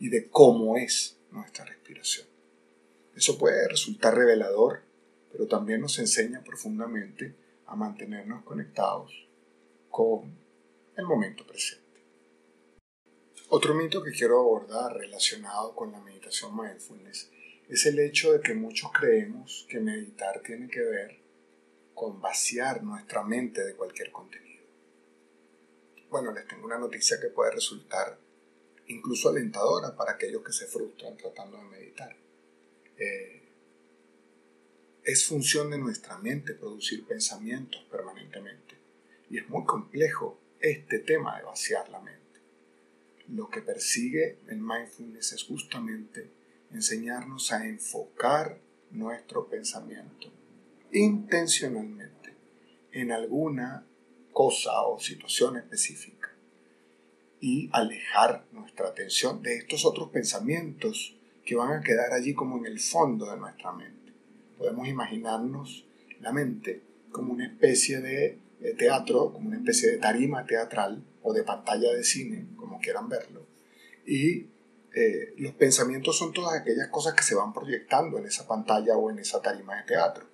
y 0.00 0.08
de 0.08 0.28
cómo 0.28 0.76
es 0.76 1.18
nuestra 1.30 1.64
respiración. 1.64 2.26
Eso 3.14 3.38
puede 3.38 3.68
resultar 3.68 4.16
revelador, 4.16 4.82
pero 5.30 5.46
también 5.46 5.80
nos 5.80 5.98
enseña 5.98 6.42
profundamente 6.42 7.34
a 7.66 7.76
mantenernos 7.76 8.42
conectados 8.42 9.12
con 9.90 10.36
el 10.96 11.04
momento 11.04 11.46
presente. 11.46 11.84
Otro 13.50 13.74
mito 13.74 14.02
que 14.02 14.12
quiero 14.12 14.40
abordar 14.40 14.96
relacionado 14.96 15.74
con 15.74 15.92
la 15.92 16.00
meditación 16.00 16.56
mindfulness 16.56 17.30
es 17.68 17.86
el 17.86 17.98
hecho 17.98 18.32
de 18.32 18.40
que 18.40 18.54
muchos 18.54 18.90
creemos 18.92 19.66
que 19.68 19.80
meditar 19.80 20.40
tiene 20.42 20.68
que 20.68 20.80
ver 20.80 21.18
con 21.94 22.20
vaciar 22.20 22.82
nuestra 22.82 23.22
mente 23.22 23.62
de 23.62 23.74
cualquier 23.74 24.10
contenido. 24.10 24.64
Bueno, 26.08 26.32
les 26.32 26.48
tengo 26.48 26.64
una 26.64 26.78
noticia 26.78 27.20
que 27.20 27.28
puede 27.28 27.52
resultar 27.52 28.18
incluso 28.90 29.28
alentadora 29.28 29.94
para 29.96 30.12
aquellos 30.12 30.42
que 30.42 30.52
se 30.52 30.66
frustran 30.66 31.16
tratando 31.16 31.58
de 31.58 31.64
meditar. 31.64 32.16
Eh, 32.96 33.42
es 35.04 35.26
función 35.26 35.70
de 35.70 35.78
nuestra 35.78 36.18
mente 36.18 36.54
producir 36.54 37.06
pensamientos 37.06 37.82
permanentemente. 37.90 38.76
Y 39.30 39.38
es 39.38 39.48
muy 39.48 39.64
complejo 39.64 40.38
este 40.60 40.98
tema 40.98 41.38
de 41.38 41.44
vaciar 41.44 41.88
la 41.88 42.00
mente. 42.00 42.20
Lo 43.28 43.48
que 43.48 43.62
persigue 43.62 44.38
el 44.48 44.58
mindfulness 44.58 45.32
es 45.32 45.44
justamente 45.44 46.30
enseñarnos 46.72 47.52
a 47.52 47.66
enfocar 47.66 48.60
nuestro 48.90 49.48
pensamiento 49.48 50.32
intencionalmente 50.92 52.34
en 52.92 53.12
alguna 53.12 53.86
cosa 54.32 54.82
o 54.82 54.98
situación 54.98 55.56
específica 55.56 56.19
y 57.40 57.70
alejar 57.72 58.44
nuestra 58.52 58.88
atención 58.88 59.42
de 59.42 59.56
estos 59.56 59.84
otros 59.84 60.10
pensamientos 60.10 61.16
que 61.44 61.56
van 61.56 61.72
a 61.72 61.82
quedar 61.82 62.12
allí 62.12 62.34
como 62.34 62.58
en 62.58 62.66
el 62.66 62.78
fondo 62.78 63.30
de 63.30 63.38
nuestra 63.38 63.72
mente. 63.72 64.12
Podemos 64.58 64.86
imaginarnos 64.86 65.86
la 66.20 66.32
mente 66.32 66.82
como 67.10 67.32
una 67.32 67.46
especie 67.46 68.00
de 68.00 68.38
teatro, 68.76 69.32
como 69.32 69.48
una 69.48 69.56
especie 69.56 69.90
de 69.90 69.98
tarima 69.98 70.44
teatral 70.44 71.02
o 71.22 71.32
de 71.32 71.42
pantalla 71.42 71.92
de 71.92 72.04
cine, 72.04 72.46
como 72.56 72.78
quieran 72.78 73.08
verlo. 73.08 73.46
Y 74.06 74.46
eh, 74.94 75.34
los 75.38 75.54
pensamientos 75.54 76.18
son 76.18 76.32
todas 76.32 76.60
aquellas 76.60 76.88
cosas 76.88 77.14
que 77.14 77.22
se 77.22 77.34
van 77.34 77.54
proyectando 77.54 78.18
en 78.18 78.26
esa 78.26 78.46
pantalla 78.46 78.96
o 78.96 79.10
en 79.10 79.18
esa 79.18 79.40
tarima 79.40 79.76
de 79.76 79.84
teatro. 79.84 80.26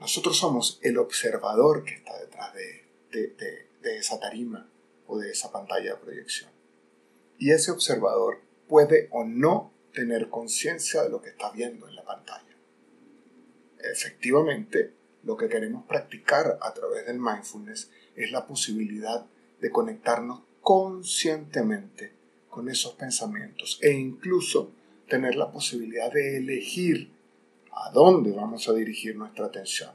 Nosotros 0.00 0.36
somos 0.36 0.78
el 0.82 0.98
observador 0.98 1.82
que 1.82 1.94
está 1.94 2.18
detrás 2.20 2.52
de, 2.54 3.66
de 3.82 3.96
esa 3.96 4.20
tarima 4.20 4.68
o 5.08 5.18
de 5.18 5.32
esa 5.32 5.50
pantalla 5.50 5.94
de 5.94 6.00
proyección. 6.00 6.50
Y 7.38 7.50
ese 7.50 7.72
observador 7.72 8.40
puede 8.68 9.08
o 9.10 9.24
no 9.24 9.72
tener 9.92 10.28
conciencia 10.28 11.02
de 11.02 11.10
lo 11.10 11.20
que 11.20 11.30
está 11.30 11.50
viendo 11.50 11.88
en 11.88 11.96
la 11.96 12.04
pantalla. 12.04 12.56
Efectivamente, 13.80 14.92
lo 15.24 15.36
que 15.36 15.48
queremos 15.48 15.84
practicar 15.86 16.58
a 16.60 16.72
través 16.72 17.06
del 17.06 17.18
mindfulness 17.18 17.90
es 18.14 18.30
la 18.30 18.46
posibilidad 18.46 19.26
de 19.60 19.70
conectarnos 19.70 20.42
conscientemente 20.60 22.12
con 22.48 22.68
esos 22.68 22.94
pensamientos 22.94 23.78
e 23.82 23.90
incluso 23.90 24.72
tener 25.08 25.36
la 25.36 25.50
posibilidad 25.50 26.12
de 26.12 26.36
elegir 26.36 27.10
a 27.72 27.90
dónde 27.90 28.32
vamos 28.32 28.68
a 28.68 28.74
dirigir 28.74 29.16
nuestra 29.16 29.46
atención. 29.46 29.90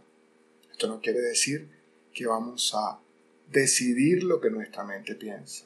Esto 0.72 0.88
no 0.88 1.02
quiere 1.02 1.20
decir 1.20 1.70
que 2.14 2.26
vamos 2.26 2.74
a 2.76 3.00
decidir 3.54 4.24
lo 4.24 4.42
que 4.42 4.50
nuestra 4.50 4.84
mente 4.84 5.14
piensa, 5.14 5.66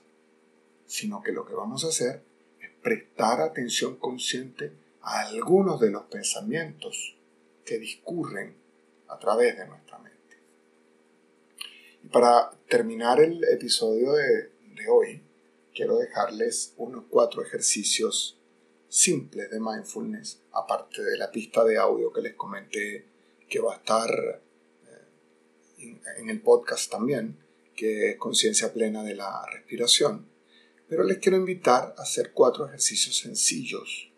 sino 0.86 1.24
que 1.24 1.32
lo 1.32 1.46
que 1.46 1.54
vamos 1.54 1.86
a 1.86 1.88
hacer 1.88 2.22
es 2.60 2.70
prestar 2.84 3.40
atención 3.40 3.96
consciente 3.96 4.74
a 5.02 5.22
algunos 5.22 5.80
de 5.80 5.90
los 5.90 6.04
pensamientos 6.04 7.16
que 7.64 7.80
discurren 7.80 8.56
a 9.08 9.18
través 9.18 9.58
de 9.58 9.66
nuestra 9.68 9.98
mente. 10.00 10.18
Y 12.04 12.08
para 12.10 12.52
terminar 12.68 13.22
el 13.22 13.42
episodio 13.46 14.12
de, 14.12 14.52
de 14.76 14.90
hoy, 14.90 15.22
quiero 15.74 15.98
dejarles 15.98 16.74
unos 16.76 17.06
cuatro 17.10 17.42
ejercicios 17.42 18.38
simples 18.90 19.50
de 19.50 19.62
mindfulness, 19.62 20.42
aparte 20.52 21.02
de 21.02 21.18
la 21.18 21.32
pista 21.32 21.64
de 21.64 21.78
audio 21.78 22.12
que 22.12 22.22
les 22.22 22.36
comenté 22.36 23.06
que 23.48 23.62
va 23.62 23.76
a 23.76 23.78
estar 23.78 24.10
eh, 25.80 26.00
en 26.18 26.30
el 26.30 26.42
podcast 26.42 26.92
también, 26.92 27.47
que 27.78 28.10
es 28.10 28.18
conciencia 28.18 28.74
plena 28.74 29.04
de 29.04 29.16
la 29.16 29.46
respiración. 29.54 30.28
Pero 30.90 31.04
les 31.04 31.20
quiero 31.20 31.38
invitar 31.38 31.94
a 31.98 32.02
hacer 32.02 32.34
cuatro 32.34 32.66
ejercicios 32.66 33.20
sencillos 33.20 34.12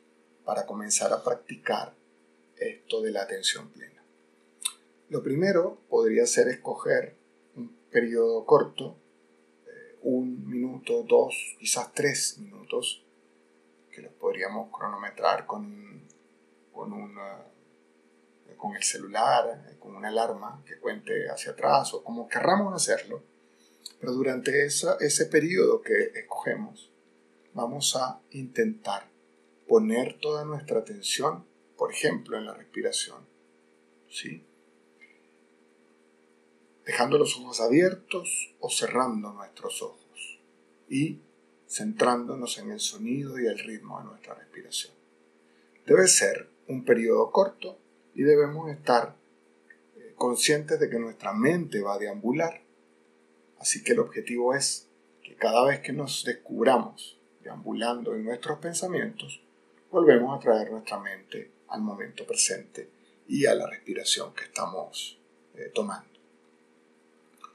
para 0.45 0.65
comenzar 0.65 1.11
a 1.13 1.23
practicar 1.23 1.93
esto 2.55 3.01
de 3.01 3.11
la 3.11 3.23
atención 3.23 3.69
plena. 3.69 4.01
Lo 5.09 5.21
primero 5.21 5.81
podría 5.89 6.25
ser 6.25 6.47
escoger 6.47 7.15
un 7.55 7.75
periodo 7.91 8.45
corto, 8.45 8.97
eh, 9.67 9.97
un 10.03 10.47
minuto, 10.47 11.03
dos, 11.03 11.35
quizás 11.59 11.93
tres 11.93 12.37
minutos, 12.39 13.03
que 13.91 14.01
los 14.01 14.13
podríamos 14.13 14.71
cronometrar 14.71 15.45
con, 15.45 16.07
con, 16.71 17.15
con 18.55 18.75
el 18.75 18.83
celular, 18.83 19.65
eh, 19.69 19.77
con 19.79 19.95
una 19.95 20.09
alarma 20.09 20.63
que 20.65 20.79
cuente 20.79 21.27
hacia 21.29 21.51
atrás 21.51 21.93
o 21.93 22.03
como 22.03 22.27
querramos 22.27 22.73
hacerlo. 22.73 23.28
Pero 23.99 24.13
durante 24.13 24.65
esa, 24.65 24.97
ese 24.99 25.25
periodo 25.25 25.81
que 25.81 26.11
escogemos, 26.15 26.91
vamos 27.53 27.95
a 27.95 28.21
intentar 28.31 29.09
poner 29.67 30.19
toda 30.19 30.45
nuestra 30.45 30.79
atención, 30.79 31.45
por 31.77 31.91
ejemplo, 31.91 32.37
en 32.37 32.45
la 32.45 32.53
respiración. 32.53 33.27
¿Sí? 34.09 34.43
dejando 36.89 37.19
los 37.19 37.37
ojos 37.37 37.61
abiertos 37.61 38.55
o 38.59 38.67
cerrando 38.67 39.31
nuestros 39.31 39.83
ojos 39.83 40.39
y 40.89 41.19
centrándonos 41.69 42.57
en 42.57 42.71
el 42.71 42.79
sonido 42.79 43.39
y 43.39 43.45
el 43.45 43.59
ritmo 43.59 43.99
de 43.99 44.05
nuestra 44.05 44.33
respiración. 44.33 44.95
Debe 45.85 46.07
ser 46.07 46.49
un 46.67 46.83
periodo 46.83 47.29
corto 47.29 47.77
y 48.15 48.23
debemos 48.23 48.71
estar 48.71 49.15
eh, 49.97 50.13
conscientes 50.15 50.79
de 50.79 50.89
que 50.89 50.97
nuestra 50.97 51.31
mente 51.31 51.79
va 51.79 51.93
a 51.93 51.99
deambular. 51.99 52.63
Así 53.59 53.83
que 53.83 53.93
el 53.93 53.99
objetivo 53.99 54.53
es 54.53 54.87
que 55.21 55.35
cada 55.35 55.65
vez 55.65 55.81
que 55.81 55.93
nos 55.93 56.23
descubramos 56.23 57.17
deambulando 57.41 58.15
en 58.15 58.25
nuestros 58.25 58.59
pensamientos, 58.59 59.41
volvemos 59.91 60.37
a 60.37 60.41
traer 60.41 60.71
nuestra 60.71 60.99
mente 60.99 61.51
al 61.67 61.81
momento 61.81 62.25
presente 62.25 62.89
y 63.27 63.45
a 63.45 63.55
la 63.55 63.67
respiración 63.67 64.33
que 64.33 64.45
estamos 64.45 65.19
eh, 65.55 65.71
tomando. 65.73 66.09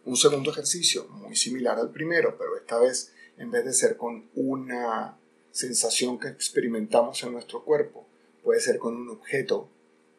Un 0.05 0.17
segundo 0.17 0.51
ejercicio, 0.51 1.09
muy 1.09 1.35
similar 1.35 1.79
al 1.79 1.90
primero, 1.90 2.37
pero 2.38 2.57
esta 2.57 2.79
vez 2.79 3.12
en 3.37 3.51
vez 3.51 3.64
de 3.64 3.73
ser 3.73 3.97
con 3.97 4.29
una 4.35 5.17
sensación 5.51 6.19
que 6.19 6.29
experimentamos 6.29 7.23
en 7.23 7.33
nuestro 7.33 7.64
cuerpo, 7.64 8.07
puede 8.43 8.61
ser 8.61 8.79
con 8.79 8.97
un 8.97 9.09
objeto 9.09 9.69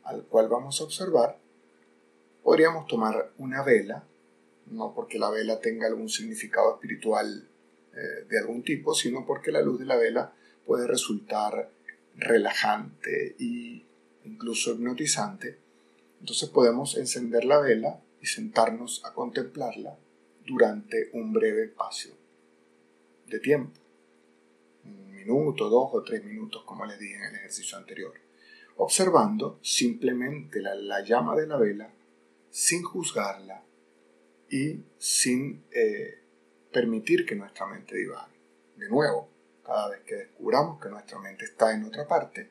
al 0.04 0.24
cual 0.24 0.48
vamos 0.50 0.80
a 0.80 0.84
observar, 0.84 1.38
podríamos 2.43 2.88
tomar 2.88 3.32
una 3.38 3.63
vela, 3.63 4.04
no 4.67 4.93
porque 4.93 5.19
la 5.19 5.30
vela 5.30 5.60
tenga 5.60 5.88
algún 5.88 6.10
significado 6.10 6.75
espiritual 6.75 7.47
eh, 7.93 8.25
de 8.28 8.39
algún 8.39 8.63
tipo, 8.63 8.93
sino 8.93 9.25
porque 9.25 9.51
la 9.51 9.62
luz 9.62 9.80
de 9.80 9.86
la 9.86 9.95
vela 9.95 10.34
puede 10.65 10.88
resultar 10.88 11.69
relajante 12.15 13.36
e 13.39 13.86
incluso 14.25 14.73
hipnotizante. 14.73 15.60
Entonces 16.19 16.49
podemos 16.49 16.97
encender 16.97 17.45
la 17.45 17.60
vela 17.60 18.01
y 18.21 18.25
sentarnos 18.25 19.04
a 19.06 19.13
contemplarla 19.13 19.97
durante 20.45 21.10
un 21.13 21.34
breve 21.34 21.65
espacio 21.65 22.13
de 23.28 23.39
tiempo. 23.39 23.80
Un 24.84 25.12
minuto, 25.12 25.69
dos 25.69 25.89
o 25.93 26.04
tres 26.04 26.23
minutos, 26.23 26.63
como 26.65 26.86
les 26.86 26.99
dije 26.99 27.15
en 27.15 27.23
el 27.23 27.36
ejercicio 27.36 27.78
anterior. 27.78 28.13
Observando 28.78 29.60
simplemente 29.62 30.62
la, 30.62 31.01
llama 31.04 31.36
de 31.36 31.47
la 31.47 31.58
vela 31.58 31.89
sin 32.49 32.84
juzgarla 32.84 33.63
y 34.49 34.84
sin 34.97 35.63
eh, 35.71 36.19
permitir 36.71 37.25
que 37.25 37.36
nuestra 37.36 37.65
mente 37.65 37.95
divague. 37.97 38.36
De 38.77 38.89
nuevo, 38.89 39.29
cada 39.63 39.89
vez 39.89 40.01
que 40.01 40.15
descubramos 40.15 40.81
que 40.81 40.89
nuestra 40.89 41.19
mente 41.19 41.45
está 41.45 41.73
en 41.73 41.86
otra 41.86 42.08
parte, 42.08 42.49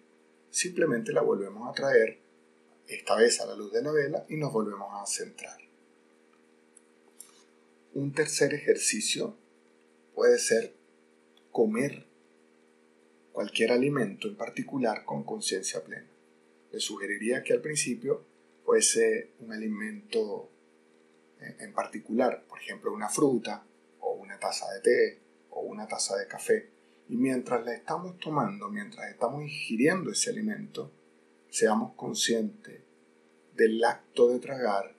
simplemente 0.50 1.12
la 1.12 1.22
volvemos 1.22 1.68
a 1.68 1.72
traer, 1.72 2.18
esta 2.88 3.16
vez 3.16 3.40
a 3.40 3.46
la 3.46 3.54
luz 3.54 3.72
de 3.72 3.82
la 3.82 3.92
vela, 3.92 4.24
y 4.28 4.36
nos 4.36 4.52
volvemos 4.52 4.88
a 4.92 5.06
centrar. 5.06 5.58
Un 7.94 8.12
tercer 8.12 8.52
ejercicio 8.54 9.36
puede 10.14 10.38
ser 10.38 10.74
comer 11.52 12.06
cualquier 13.32 13.72
alimento 13.72 14.28
en 14.28 14.36
particular 14.36 15.04
con 15.04 15.24
conciencia 15.24 15.82
plena. 15.84 16.08
Le 16.72 16.80
sugeriría 16.80 17.42
que 17.42 17.52
al 17.52 17.60
principio 17.60 18.24
fuese 18.64 19.30
un 19.40 19.52
alimento 19.52 20.50
en 21.58 21.72
particular, 21.72 22.44
por 22.48 22.58
ejemplo 22.58 22.92
una 22.92 23.08
fruta 23.08 23.64
o 24.00 24.12
una 24.12 24.38
taza 24.38 24.70
de 24.72 24.80
té 24.80 25.20
o 25.50 25.60
una 25.60 25.86
taza 25.86 26.16
de 26.16 26.26
café. 26.26 26.70
Y 27.08 27.16
mientras 27.16 27.64
la 27.64 27.74
estamos 27.74 28.18
tomando, 28.18 28.68
mientras 28.68 29.10
estamos 29.10 29.42
ingiriendo 29.42 30.10
ese 30.10 30.30
alimento, 30.30 30.90
seamos 31.50 31.92
conscientes 31.94 32.80
del 33.54 33.84
acto 33.84 34.28
de 34.30 34.38
tragar 34.40 34.94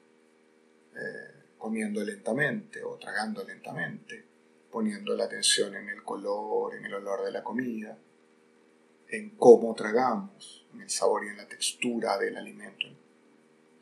eh, 0.96 1.52
comiendo 1.58 2.04
lentamente 2.04 2.84
o 2.84 2.98
tragando 2.98 3.44
lentamente, 3.44 4.24
poniendo 4.72 5.16
la 5.16 5.26
atención 5.26 5.76
en 5.76 5.90
el 5.90 6.04
color, 6.04 6.76
en 6.76 6.86
el 6.86 6.94
olor 6.94 7.26
de 7.26 7.32
la 7.32 7.44
comida, 7.44 7.98
en 9.10 9.32
cómo 9.32 9.74
tragamos, 9.74 10.66
en 10.74 10.82
el 10.82 10.90
sabor 10.90 11.26
y 11.26 11.30
en 11.30 11.38
la 11.38 11.48
textura 11.48 12.18
del 12.18 12.38
alimento 12.38 12.88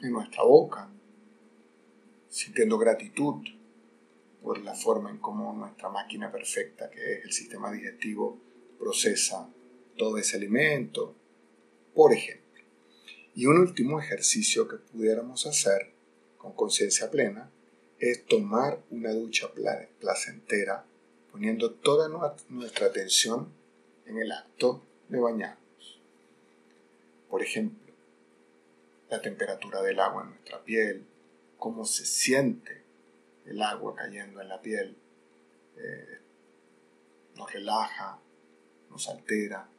en 0.04 0.12
nuestra 0.12 0.43
boca 0.43 0.89
sintiendo 2.34 2.80
gratitud 2.80 3.46
por 4.41 4.58
la 4.63 4.74
forma 4.74 5.12
en 5.12 5.19
cómo 5.19 5.54
nuestra 5.54 5.89
máquina 5.89 6.32
perfecta, 6.32 6.89
que 6.89 7.00
es 7.00 7.26
el 7.26 7.32
sistema 7.32 7.72
digestivo, 7.72 8.39
procesa 8.80 9.48
todo 9.96 10.17
ese 10.17 10.38
alimento, 10.38 11.13
por 11.93 12.12
ejemplo. 12.12 12.63
Y 13.36 13.46
un 13.46 13.60
último 13.60 14.00
ejercicio 14.00 14.67
que 14.67 14.78
pudiéramos 14.78 15.46
hacer 15.46 15.91
con 16.39 16.54
conciencia 16.54 17.12
plena 17.12 17.52
es 18.00 18.26
tomar 18.26 18.82
una 18.89 19.12
ducha 19.12 19.52
placentera 20.00 20.86
poniendo 21.32 21.72
toda 21.72 22.10
nuestra 22.50 22.88
atención 22.88 23.54
en 24.08 24.17
el 24.17 24.32
acto 24.32 24.84
de 25.08 25.19
bañarnos. 25.19 26.02
Por 27.30 27.43
ejemplo, 27.43 27.93
la 29.10 29.22
temperatura 29.22 29.84
del 29.84 30.00
agua 30.00 30.24
en 30.24 30.30
nuestra 30.32 30.63
piel, 30.63 31.06
cómo 31.63 31.86
se 31.86 32.06
siente 32.06 32.84
el 33.45 33.62
agua 33.62 33.95
cayendo 33.95 34.41
en 34.41 34.49
la 34.49 34.62
piel, 34.62 34.97
eh, 35.78 36.19
nos 37.38 37.54
relaja, 37.54 38.19
nos 38.89 39.08
altera, 39.08 39.69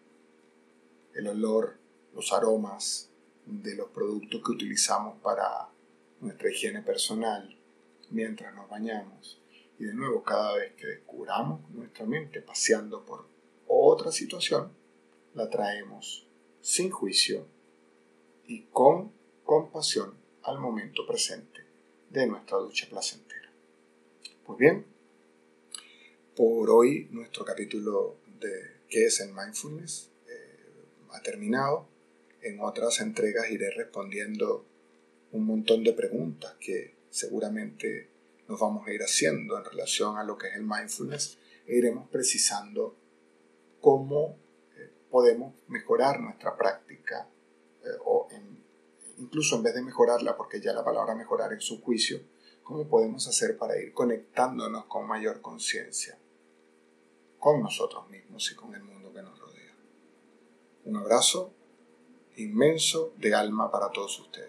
el 1.13 1.29
olor, 1.29 1.77
los 2.15 2.33
aromas 2.33 3.11
de 3.45 3.77
los 3.77 3.91
productos 3.91 4.41
que 4.43 4.53
utilizamos 4.53 5.21
para 5.21 5.69
nuestra 6.21 6.51
higiene 6.51 6.81
personal 6.81 7.55
mientras 8.09 8.55
nos 8.55 8.67
bañamos. 8.71 9.43
Y 9.79 9.85
de 9.85 9.93
nuevo, 9.93 10.23
cada 10.23 10.55
vez 10.55 10.73
que 10.77 10.87
descubramos 10.87 11.69
nuestra 11.69 12.07
mente 12.07 12.41
paseando 12.41 13.05
por 13.05 13.29
otra 13.69 14.11
situación, 14.11 14.73
la 15.35 15.51
traemos 15.51 16.27
sin 16.63 16.91
juicio 16.91 17.47
y 18.47 18.63
con 18.73 19.13
compasión 19.45 20.15
al 20.45 20.59
momento 20.59 21.07
presente 21.07 21.64
de 22.15 22.29
nuestra 22.29 22.59
ducha 22.59 22.87
placentera. 22.89 23.51
Pues 24.47 24.57
bien, 24.57 24.87
por 26.37 26.71
hoy 26.71 27.09
nuestro 27.11 27.45
capítulo 27.45 28.19
de 28.39 28.83
qué 28.89 29.07
es 29.07 29.21
el 29.21 29.33
mindfulness 29.33 30.11
eh, 30.29 30.85
ha 31.11 31.21
terminado. 31.23 31.89
En 32.41 32.61
otras 32.61 33.01
entregas 33.01 33.51
iré 33.51 33.69
respondiendo 33.71 34.65
un 35.33 35.45
montón 35.45 35.83
de 35.83 35.93
preguntas 35.93 36.55
que 36.61 36.95
seguramente 37.11 38.09
nos 38.47 38.61
vamos 38.61 38.87
a 38.87 38.93
ir 38.93 39.03
haciendo 39.03 39.59
en 39.59 39.65
relación 39.65 40.17
a 40.17 40.23
lo 40.23 40.39
que 40.39 40.49
es 40.49 40.55
el 40.55 40.63
mindfulness 40.63 41.39
e 41.67 41.77
iremos 41.79 42.09
precisando 42.11 42.95
cómo 43.81 44.37
eh, 44.77 44.89
podemos 45.11 45.53
mejorar 45.67 46.21
nuestra 46.21 46.57
práctica 46.57 47.29
eh, 47.83 47.89
o 48.05 48.29
incluso 49.19 49.57
en 49.57 49.63
vez 49.63 49.75
de 49.75 49.83
mejorarla, 49.83 50.37
porque 50.37 50.61
ya 50.61 50.73
la 50.73 50.85
palabra 50.85 51.15
mejorar 51.15 51.53
es 51.53 51.65
su 51.65 51.81
juicio, 51.83 52.21
cómo 52.63 52.89
podemos 52.89 53.27
hacer 53.29 53.57
para 53.59 53.79
ir 53.79 53.93
conectándonos 53.93 54.87
con 54.87 55.07
mayor 55.07 55.41
conciencia 55.41 56.19
con 57.45 57.61
nosotros 57.61 58.09
mismos 58.09 58.51
y 58.51 58.55
con 58.55 58.75
el 58.75 58.83
mundo 58.83 59.13
que 59.13 59.21
nos 59.21 59.39
rodea. 59.39 59.75
Un 60.87 60.97
abrazo 60.97 61.53
inmenso 62.37 63.13
de 63.19 63.35
alma 63.35 63.71
para 63.71 63.91
todos 63.91 64.19
ustedes. 64.19 64.49